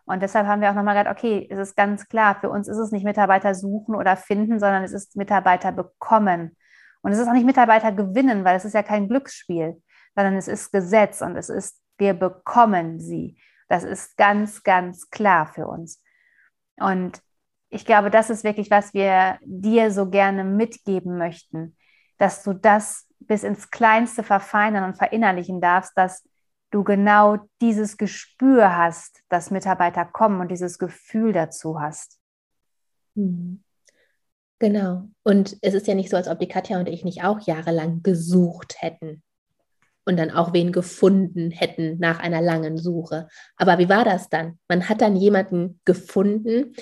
Und 0.07 0.23
deshalb 0.23 0.47
haben 0.47 0.61
wir 0.61 0.71
auch 0.71 0.75
nochmal 0.75 0.95
gesagt, 0.95 1.19
okay, 1.19 1.47
es 1.51 1.59
ist 1.59 1.77
ganz 1.77 2.09
klar, 2.09 2.39
für 2.41 2.51
uns 2.51 2.69
ist 2.69 2.77
es 2.77 2.93
nicht 2.93 3.05
Mitarbeiter 3.05 3.55
suchen 3.55 3.95
oder 3.95 4.17
finden, 4.17 4.59
sondern 4.59 4.85
es 4.85 4.93
ist 4.93 5.17
Mitarbeiter 5.17 5.73
bekommen. 5.73 6.57
Und 7.01 7.13
es 7.13 7.19
ist 7.19 7.29
auch 7.29 7.33
nicht 7.33 7.47
Mitarbeiter 7.47 7.93
gewinnen, 7.93 8.45
weil 8.45 8.57
es 8.57 8.65
ist 8.65 8.75
ja 8.75 8.83
kein 8.83 9.09
Glücksspiel, 9.09 9.83
sondern 10.15 10.37
es 10.37 10.49
ist 10.49 10.73
Gesetz 10.73 11.21
und 11.23 11.37
es 11.37 11.49
ist, 11.49 11.81
wir 11.99 12.15
bekommen 12.15 13.01
sie. 13.01 13.39
Das 13.69 13.85
ist 13.85 14.17
ganz, 14.17 14.63
ganz 14.63 15.11
klar 15.11 15.47
für 15.47 15.67
uns. 15.67 16.03
Und 16.77 17.21
ich 17.75 17.85
glaube, 17.85 18.11
das 18.11 18.31
ist 18.31 18.45
wirklich, 18.45 18.71
was 18.71 18.95
wir 18.95 19.39
dir 19.45 19.91
so 19.91 20.09
gerne 20.09 20.45
mitgeben 20.45 21.19
möchten, 21.19 21.77
dass 22.19 22.43
du 22.45 22.53
das 22.53 23.07
bis 23.19 23.43
ins 23.43 23.71
Kleinste 23.71 24.23
verfeinern 24.23 24.85
und 24.85 24.97
verinnerlichen 24.97 25.61
darfst, 25.61 25.93
dass 25.97 26.23
du 26.71 26.85
genau 26.85 27.39
dieses 27.61 27.97
Gespür 27.97 28.77
hast, 28.77 29.23
dass 29.29 29.51
Mitarbeiter 29.51 30.05
kommen 30.05 30.41
und 30.41 30.51
dieses 30.51 30.79
Gefühl 30.79 31.33
dazu 31.33 31.81
hast. 31.81 32.19
Mhm. 33.15 33.63
Genau. 34.61 35.09
Und 35.25 35.57
es 35.61 35.75
ist 35.75 35.89
ja 35.89 35.95
nicht 35.95 36.11
so, 36.11 36.17
als 36.17 36.29
ob 36.29 36.39
die 36.39 36.49
Katja 36.49 36.79
und 36.79 36.89
ich 36.89 37.05
nicht 37.05 37.25
auch 37.25 37.41
jahrelang 37.41 38.03
gesucht 38.03 38.77
hätten 38.79 39.23
und 40.07 40.17
dann 40.17 40.31
auch 40.31 40.53
wen 40.53 40.71
gefunden 40.71 41.51
hätten 41.51 41.99
nach 41.99 42.21
einer 42.21 42.41
langen 42.41 42.79
Suche. 42.79 43.27
Aber 43.57 43.79
wie 43.79 43.89
war 43.89 44.05
das 44.05 44.29
dann? 44.29 44.59
Man 44.69 44.89
hat 44.89 45.01
dann 45.01 45.17
jemanden 45.17 45.81
gefunden 45.85 46.75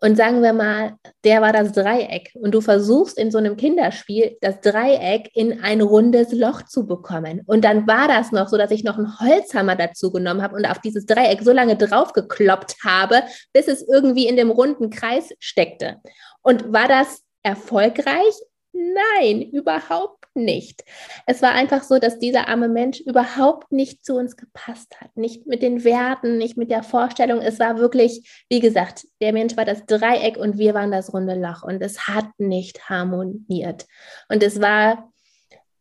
und 0.00 0.16
sagen 0.16 0.42
wir 0.42 0.52
mal, 0.52 0.96
der 1.24 1.40
war 1.40 1.52
das 1.52 1.72
Dreieck 1.72 2.30
und 2.34 2.52
du 2.54 2.60
versuchst 2.60 3.18
in 3.18 3.30
so 3.30 3.38
einem 3.38 3.56
Kinderspiel 3.56 4.36
das 4.42 4.60
Dreieck 4.60 5.30
in 5.34 5.62
ein 5.62 5.80
rundes 5.80 6.32
Loch 6.32 6.62
zu 6.62 6.86
bekommen. 6.86 7.42
Und 7.46 7.64
dann 7.64 7.86
war 7.86 8.06
das 8.06 8.30
noch 8.30 8.48
so, 8.48 8.58
dass 8.58 8.70
ich 8.70 8.84
noch 8.84 8.98
einen 8.98 9.18
Holzhammer 9.18 9.74
dazu 9.74 10.12
genommen 10.12 10.42
habe 10.42 10.54
und 10.54 10.66
auf 10.66 10.80
dieses 10.80 11.06
Dreieck 11.06 11.42
so 11.42 11.52
lange 11.52 11.76
draufgekloppt 11.76 12.76
habe, 12.84 13.22
bis 13.54 13.68
es 13.68 13.86
irgendwie 13.88 14.26
in 14.26 14.36
dem 14.36 14.50
runden 14.50 14.90
Kreis 14.90 15.32
steckte. 15.38 15.96
Und 16.42 16.72
war 16.72 16.88
das 16.88 17.22
erfolgreich? 17.42 18.34
Nein, 18.72 19.42
überhaupt 19.42 20.25
nicht. 20.36 20.84
Es 21.26 21.42
war 21.42 21.52
einfach 21.52 21.82
so, 21.82 21.98
dass 21.98 22.18
dieser 22.18 22.48
arme 22.48 22.68
Mensch 22.68 23.00
überhaupt 23.00 23.72
nicht 23.72 24.04
zu 24.04 24.14
uns 24.14 24.36
gepasst 24.36 25.00
hat. 25.00 25.16
Nicht 25.16 25.46
mit 25.46 25.62
den 25.62 25.84
Werten, 25.84 26.38
nicht 26.38 26.56
mit 26.56 26.70
der 26.70 26.82
Vorstellung. 26.82 27.40
Es 27.40 27.58
war 27.58 27.78
wirklich, 27.78 28.44
wie 28.48 28.60
gesagt, 28.60 29.06
der 29.20 29.32
Mensch 29.32 29.56
war 29.56 29.64
das 29.64 29.86
Dreieck 29.86 30.36
und 30.36 30.58
wir 30.58 30.74
waren 30.74 30.90
das 30.90 31.12
runde 31.12 31.34
Loch. 31.34 31.62
Und 31.62 31.82
es 31.82 32.06
hat 32.06 32.28
nicht 32.38 32.88
harmoniert. 32.88 33.86
Und 34.28 34.42
es 34.42 34.60
war 34.60 35.10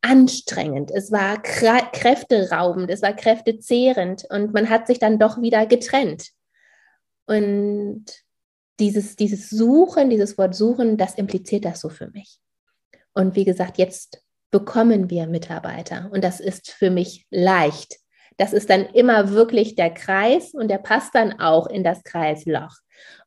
anstrengend, 0.01 0.91
es 0.91 1.11
war 1.11 1.41
kräfteraubend, 1.41 2.91
es 2.91 3.01
war 3.01 3.13
kräftezehrend 3.13 4.25
und 4.29 4.53
man 4.53 4.69
hat 4.69 4.85
sich 4.85 4.99
dann 4.99 5.17
doch 5.17 5.41
wieder 5.41 5.65
getrennt. 5.65 6.29
Und 7.25 8.05
dieses, 8.79 9.15
dieses 9.15 9.49
Suchen, 9.49 10.09
dieses 10.09 10.37
Wort 10.37 10.53
Suchen, 10.53 10.97
das 10.97 11.15
impliziert 11.15 11.65
das 11.65 11.81
so 11.81 11.89
für 11.89 12.09
mich. 12.11 12.39
Und 13.13 13.35
wie 13.35 13.45
gesagt, 13.45 13.77
jetzt 13.77 14.21
bekommen 14.55 15.09
wir 15.09 15.27
Mitarbeiter. 15.27 16.09
Und 16.13 16.23
das 16.23 16.39
ist 16.39 16.71
für 16.71 16.89
mich 16.89 17.27
leicht. 17.29 17.97
Das 18.37 18.53
ist 18.53 18.69
dann 18.69 18.85
immer 18.85 19.31
wirklich 19.31 19.75
der 19.75 19.89
Kreis 19.89 20.53
und 20.53 20.69
der 20.69 20.77
passt 20.77 21.13
dann 21.13 21.41
auch 21.41 21.67
in 21.67 21.83
das 21.83 22.05
Kreisloch. 22.05 22.73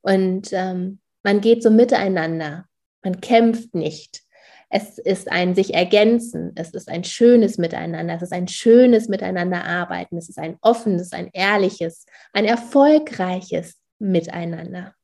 Und 0.00 0.48
ähm, 0.52 1.00
man 1.22 1.42
geht 1.42 1.62
so 1.62 1.68
miteinander. 1.68 2.64
Man 3.02 3.20
kämpft 3.20 3.74
nicht. 3.74 4.22
Es 4.70 4.96
ist 4.96 5.30
ein 5.30 5.54
sich 5.54 5.74
ergänzen. 5.74 6.52
Es 6.54 6.70
ist 6.70 6.88
ein 6.88 7.04
schönes 7.04 7.58
Miteinander. 7.58 8.14
Es 8.14 8.22
ist 8.22 8.32
ein 8.32 8.48
schönes 8.48 9.10
Miteinander 9.10 9.66
arbeiten. 9.66 10.16
Es 10.16 10.30
ist 10.30 10.38
ein 10.38 10.56
offenes, 10.62 11.12
ein 11.12 11.28
ehrliches, 11.34 12.06
ein 12.32 12.46
erfolgreiches 12.46 13.76
Miteinander. 13.98 14.94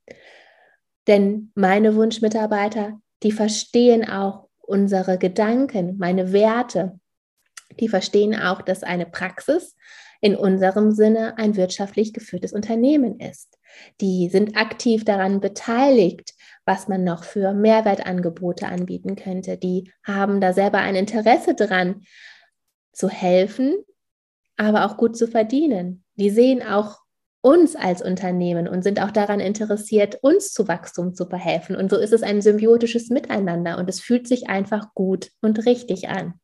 Denn 1.07 1.53
meine 1.55 1.95
Wunschmitarbeiter, 1.97 2.99
die 3.23 3.33
verstehen 3.33 4.09
auch 4.09 4.49
unsere 4.67 5.19
Gedanken, 5.19 5.99
meine 5.99 6.33
Werte, 6.33 6.99
die 7.81 7.89
verstehen 7.89 8.35
auch, 8.35 8.63
dass 8.63 8.83
eine 8.83 9.07
Praxis 9.07 9.75
in 10.21 10.37
unserem 10.37 10.93
Sinne 10.93 11.37
ein 11.39 11.57
wirtschaftlich 11.57 12.13
geführtes 12.13 12.53
Unternehmen 12.53 13.21
ist. 13.21 13.59
Die 14.01 14.29
sind 14.31 14.57
aktiv 14.57 15.05
daran 15.05 15.41
beteiligt, 15.41 16.35
was 16.65 16.89
man 16.89 17.05
noch 17.05 17.25
für 17.25 17.53
Mehrwertangebote 17.53 18.67
anbieten 18.67 19.17
könnte. 19.17 19.59
Die 19.59 19.93
haben 20.03 20.41
da 20.41 20.53
selber 20.53 20.79
ein 20.79 20.95
Interesse 20.95 21.55
dran, 21.55 22.03
zu 22.93 23.09
helfen, 23.09 23.75
aber 24.57 24.87
auch 24.87 24.97
gut 24.97 25.17
zu 25.17 25.27
verdienen. 25.27 26.05
Die 26.15 26.31
sehen 26.31 26.63
auch 26.63 27.04
uns 27.45 27.77
als 27.77 28.01
Unternehmen 28.01 28.67
und 28.67 28.83
sind 28.83 29.03
auch 29.03 29.11
daran 29.11 29.39
interessiert, 29.39 30.17
uns 30.23 30.55
zu 30.55 30.67
Wachstum 30.67 31.15
zu 31.15 31.27
verhelfen. 31.27 31.77
Und 31.77 31.91
so 31.91 31.99
ist 31.99 32.15
es 32.15 32.23
ein 32.23 32.41
symbiotisches 32.41 33.11
Miteinander 33.11 33.77
und 33.77 33.87
es 33.91 34.01
fühlt 34.01 34.27
sich 34.27 34.49
einfach 34.49 34.95
gut 34.95 35.31
und 35.43 35.67
richtig 35.67 36.09
an. 36.09 36.41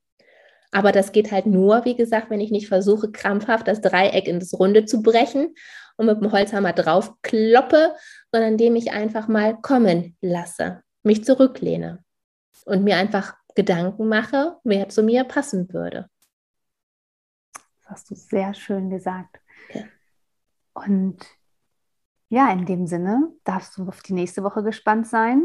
Aber 0.72 0.92
das 0.92 1.12
geht 1.12 1.32
halt 1.32 1.46
nur, 1.46 1.86
wie 1.86 1.96
gesagt, 1.96 2.28
wenn 2.28 2.42
ich 2.42 2.50
nicht 2.50 2.68
versuche, 2.68 3.10
krampfhaft 3.10 3.66
das 3.66 3.80
Dreieck 3.80 4.28
in 4.28 4.40
das 4.40 4.52
Runde 4.52 4.84
zu 4.84 5.02
brechen 5.02 5.54
und 5.96 6.04
mit 6.04 6.20
dem 6.20 6.32
Holzhammer 6.32 6.74
drauf 6.74 7.14
kloppe, 7.22 7.94
sondern 8.30 8.52
indem 8.52 8.76
ich 8.76 8.92
einfach 8.92 9.26
mal 9.26 9.58
kommen 9.58 10.18
lasse, 10.20 10.82
mich 11.02 11.24
zurücklehne 11.24 12.04
und 12.66 12.84
mir 12.84 12.98
einfach 12.98 13.34
Gedanken 13.54 14.06
mache, 14.06 14.58
wer 14.64 14.90
zu 14.90 15.02
mir 15.02 15.24
passen 15.24 15.72
würde. 15.72 16.10
Das 17.54 17.90
hast 17.92 18.10
du 18.10 18.14
sehr 18.14 18.52
schön 18.52 18.90
gesagt. 18.90 19.40
Und 20.86 21.18
ja, 22.28 22.50
in 22.52 22.64
dem 22.64 22.86
Sinne 22.86 23.32
darfst 23.44 23.76
du 23.76 23.88
auf 23.88 24.02
die 24.02 24.12
nächste 24.12 24.42
Woche 24.42 24.62
gespannt 24.62 25.06
sein. 25.06 25.42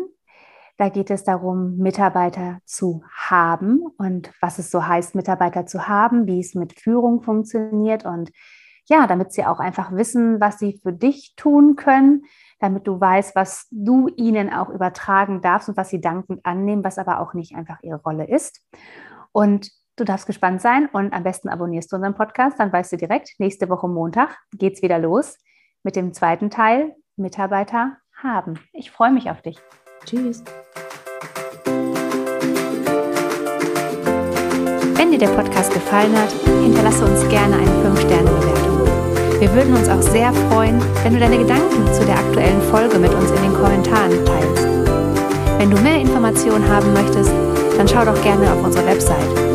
Da 0.77 0.89
geht 0.89 1.09
es 1.09 1.23
darum, 1.23 1.77
Mitarbeiter 1.77 2.59
zu 2.65 3.03
haben 3.11 3.81
und 3.97 4.31
was 4.41 4.59
es 4.59 4.71
so 4.71 4.85
heißt, 4.85 5.15
Mitarbeiter 5.15 5.65
zu 5.65 5.87
haben, 5.87 6.27
wie 6.27 6.39
es 6.39 6.53
mit 6.53 6.77
Führung 6.77 7.21
funktioniert 7.21 8.05
und 8.05 8.31
ja, 8.87 9.07
damit 9.07 9.31
sie 9.31 9.45
auch 9.45 9.59
einfach 9.59 9.91
wissen, 9.93 10.39
was 10.39 10.59
sie 10.59 10.79
für 10.83 10.93
dich 10.93 11.33
tun 11.35 11.75
können, 11.75 12.25
damit 12.59 12.87
du 12.87 12.99
weißt, 12.99 13.35
was 13.35 13.67
du 13.71 14.09
ihnen 14.15 14.53
auch 14.53 14.69
übertragen 14.69 15.41
darfst 15.41 15.69
und 15.69 15.77
was 15.77 15.89
sie 15.89 16.01
dankend 16.01 16.45
annehmen, 16.45 16.83
was 16.83 16.97
aber 16.97 17.19
auch 17.19 17.33
nicht 17.33 17.55
einfach 17.55 17.81
ihre 17.81 18.01
Rolle 18.01 18.27
ist. 18.27 18.61
Und 19.31 19.71
Du 19.97 20.03
darfst 20.03 20.27
gespannt 20.27 20.61
sein 20.61 20.89
und 20.91 21.13
am 21.13 21.23
besten 21.23 21.47
abonnierst 21.47 21.89
du 21.89 21.95
unseren 21.95 22.15
Podcast, 22.15 22.59
dann 22.59 22.73
weißt 22.73 22.91
du 22.91 22.97
direkt, 22.97 23.29
nächste 23.37 23.69
Woche 23.69 23.87
Montag 23.87 24.37
geht's 24.51 24.81
wieder 24.81 24.99
los 24.99 25.37
mit 25.83 25.95
dem 25.95 26.11
zweiten 26.11 26.49
Teil 26.49 26.93
Mitarbeiter 27.15 27.95
haben. 28.21 28.59
Ich 28.73 28.91
freue 28.91 29.11
mich 29.11 29.31
auf 29.31 29.41
dich. 29.41 29.57
Tschüss. 30.03 30.43
Wenn 34.97 35.11
dir 35.11 35.17
der 35.17 35.29
Podcast 35.29 35.73
gefallen 35.73 36.13
hat, 36.17 36.31
hinterlasse 36.61 37.05
uns 37.05 37.25
gerne 37.29 37.55
eine 37.55 37.95
5-Sterne-Bewertung. 37.95 39.39
Wir 39.39 39.53
würden 39.53 39.77
uns 39.77 39.87
auch 39.87 40.01
sehr 40.01 40.33
freuen, 40.33 40.81
wenn 41.03 41.13
du 41.13 41.21
deine 41.21 41.37
Gedanken 41.37 41.93
zu 41.93 42.05
der 42.05 42.17
aktuellen 42.17 42.61
Folge 42.63 42.99
mit 42.99 43.13
uns 43.13 43.31
in 43.31 43.43
den 43.43 43.53
Kommentaren 43.53 44.25
teilst. 44.25 44.65
Wenn 45.57 45.71
du 45.71 45.79
mehr 45.81 46.01
Informationen 46.01 46.67
haben 46.67 46.91
möchtest, 46.91 47.31
dann 47.77 47.87
schau 47.87 48.03
doch 48.03 48.21
gerne 48.23 48.51
auf 48.51 48.61
unsere 48.61 48.85
Website 48.85 49.54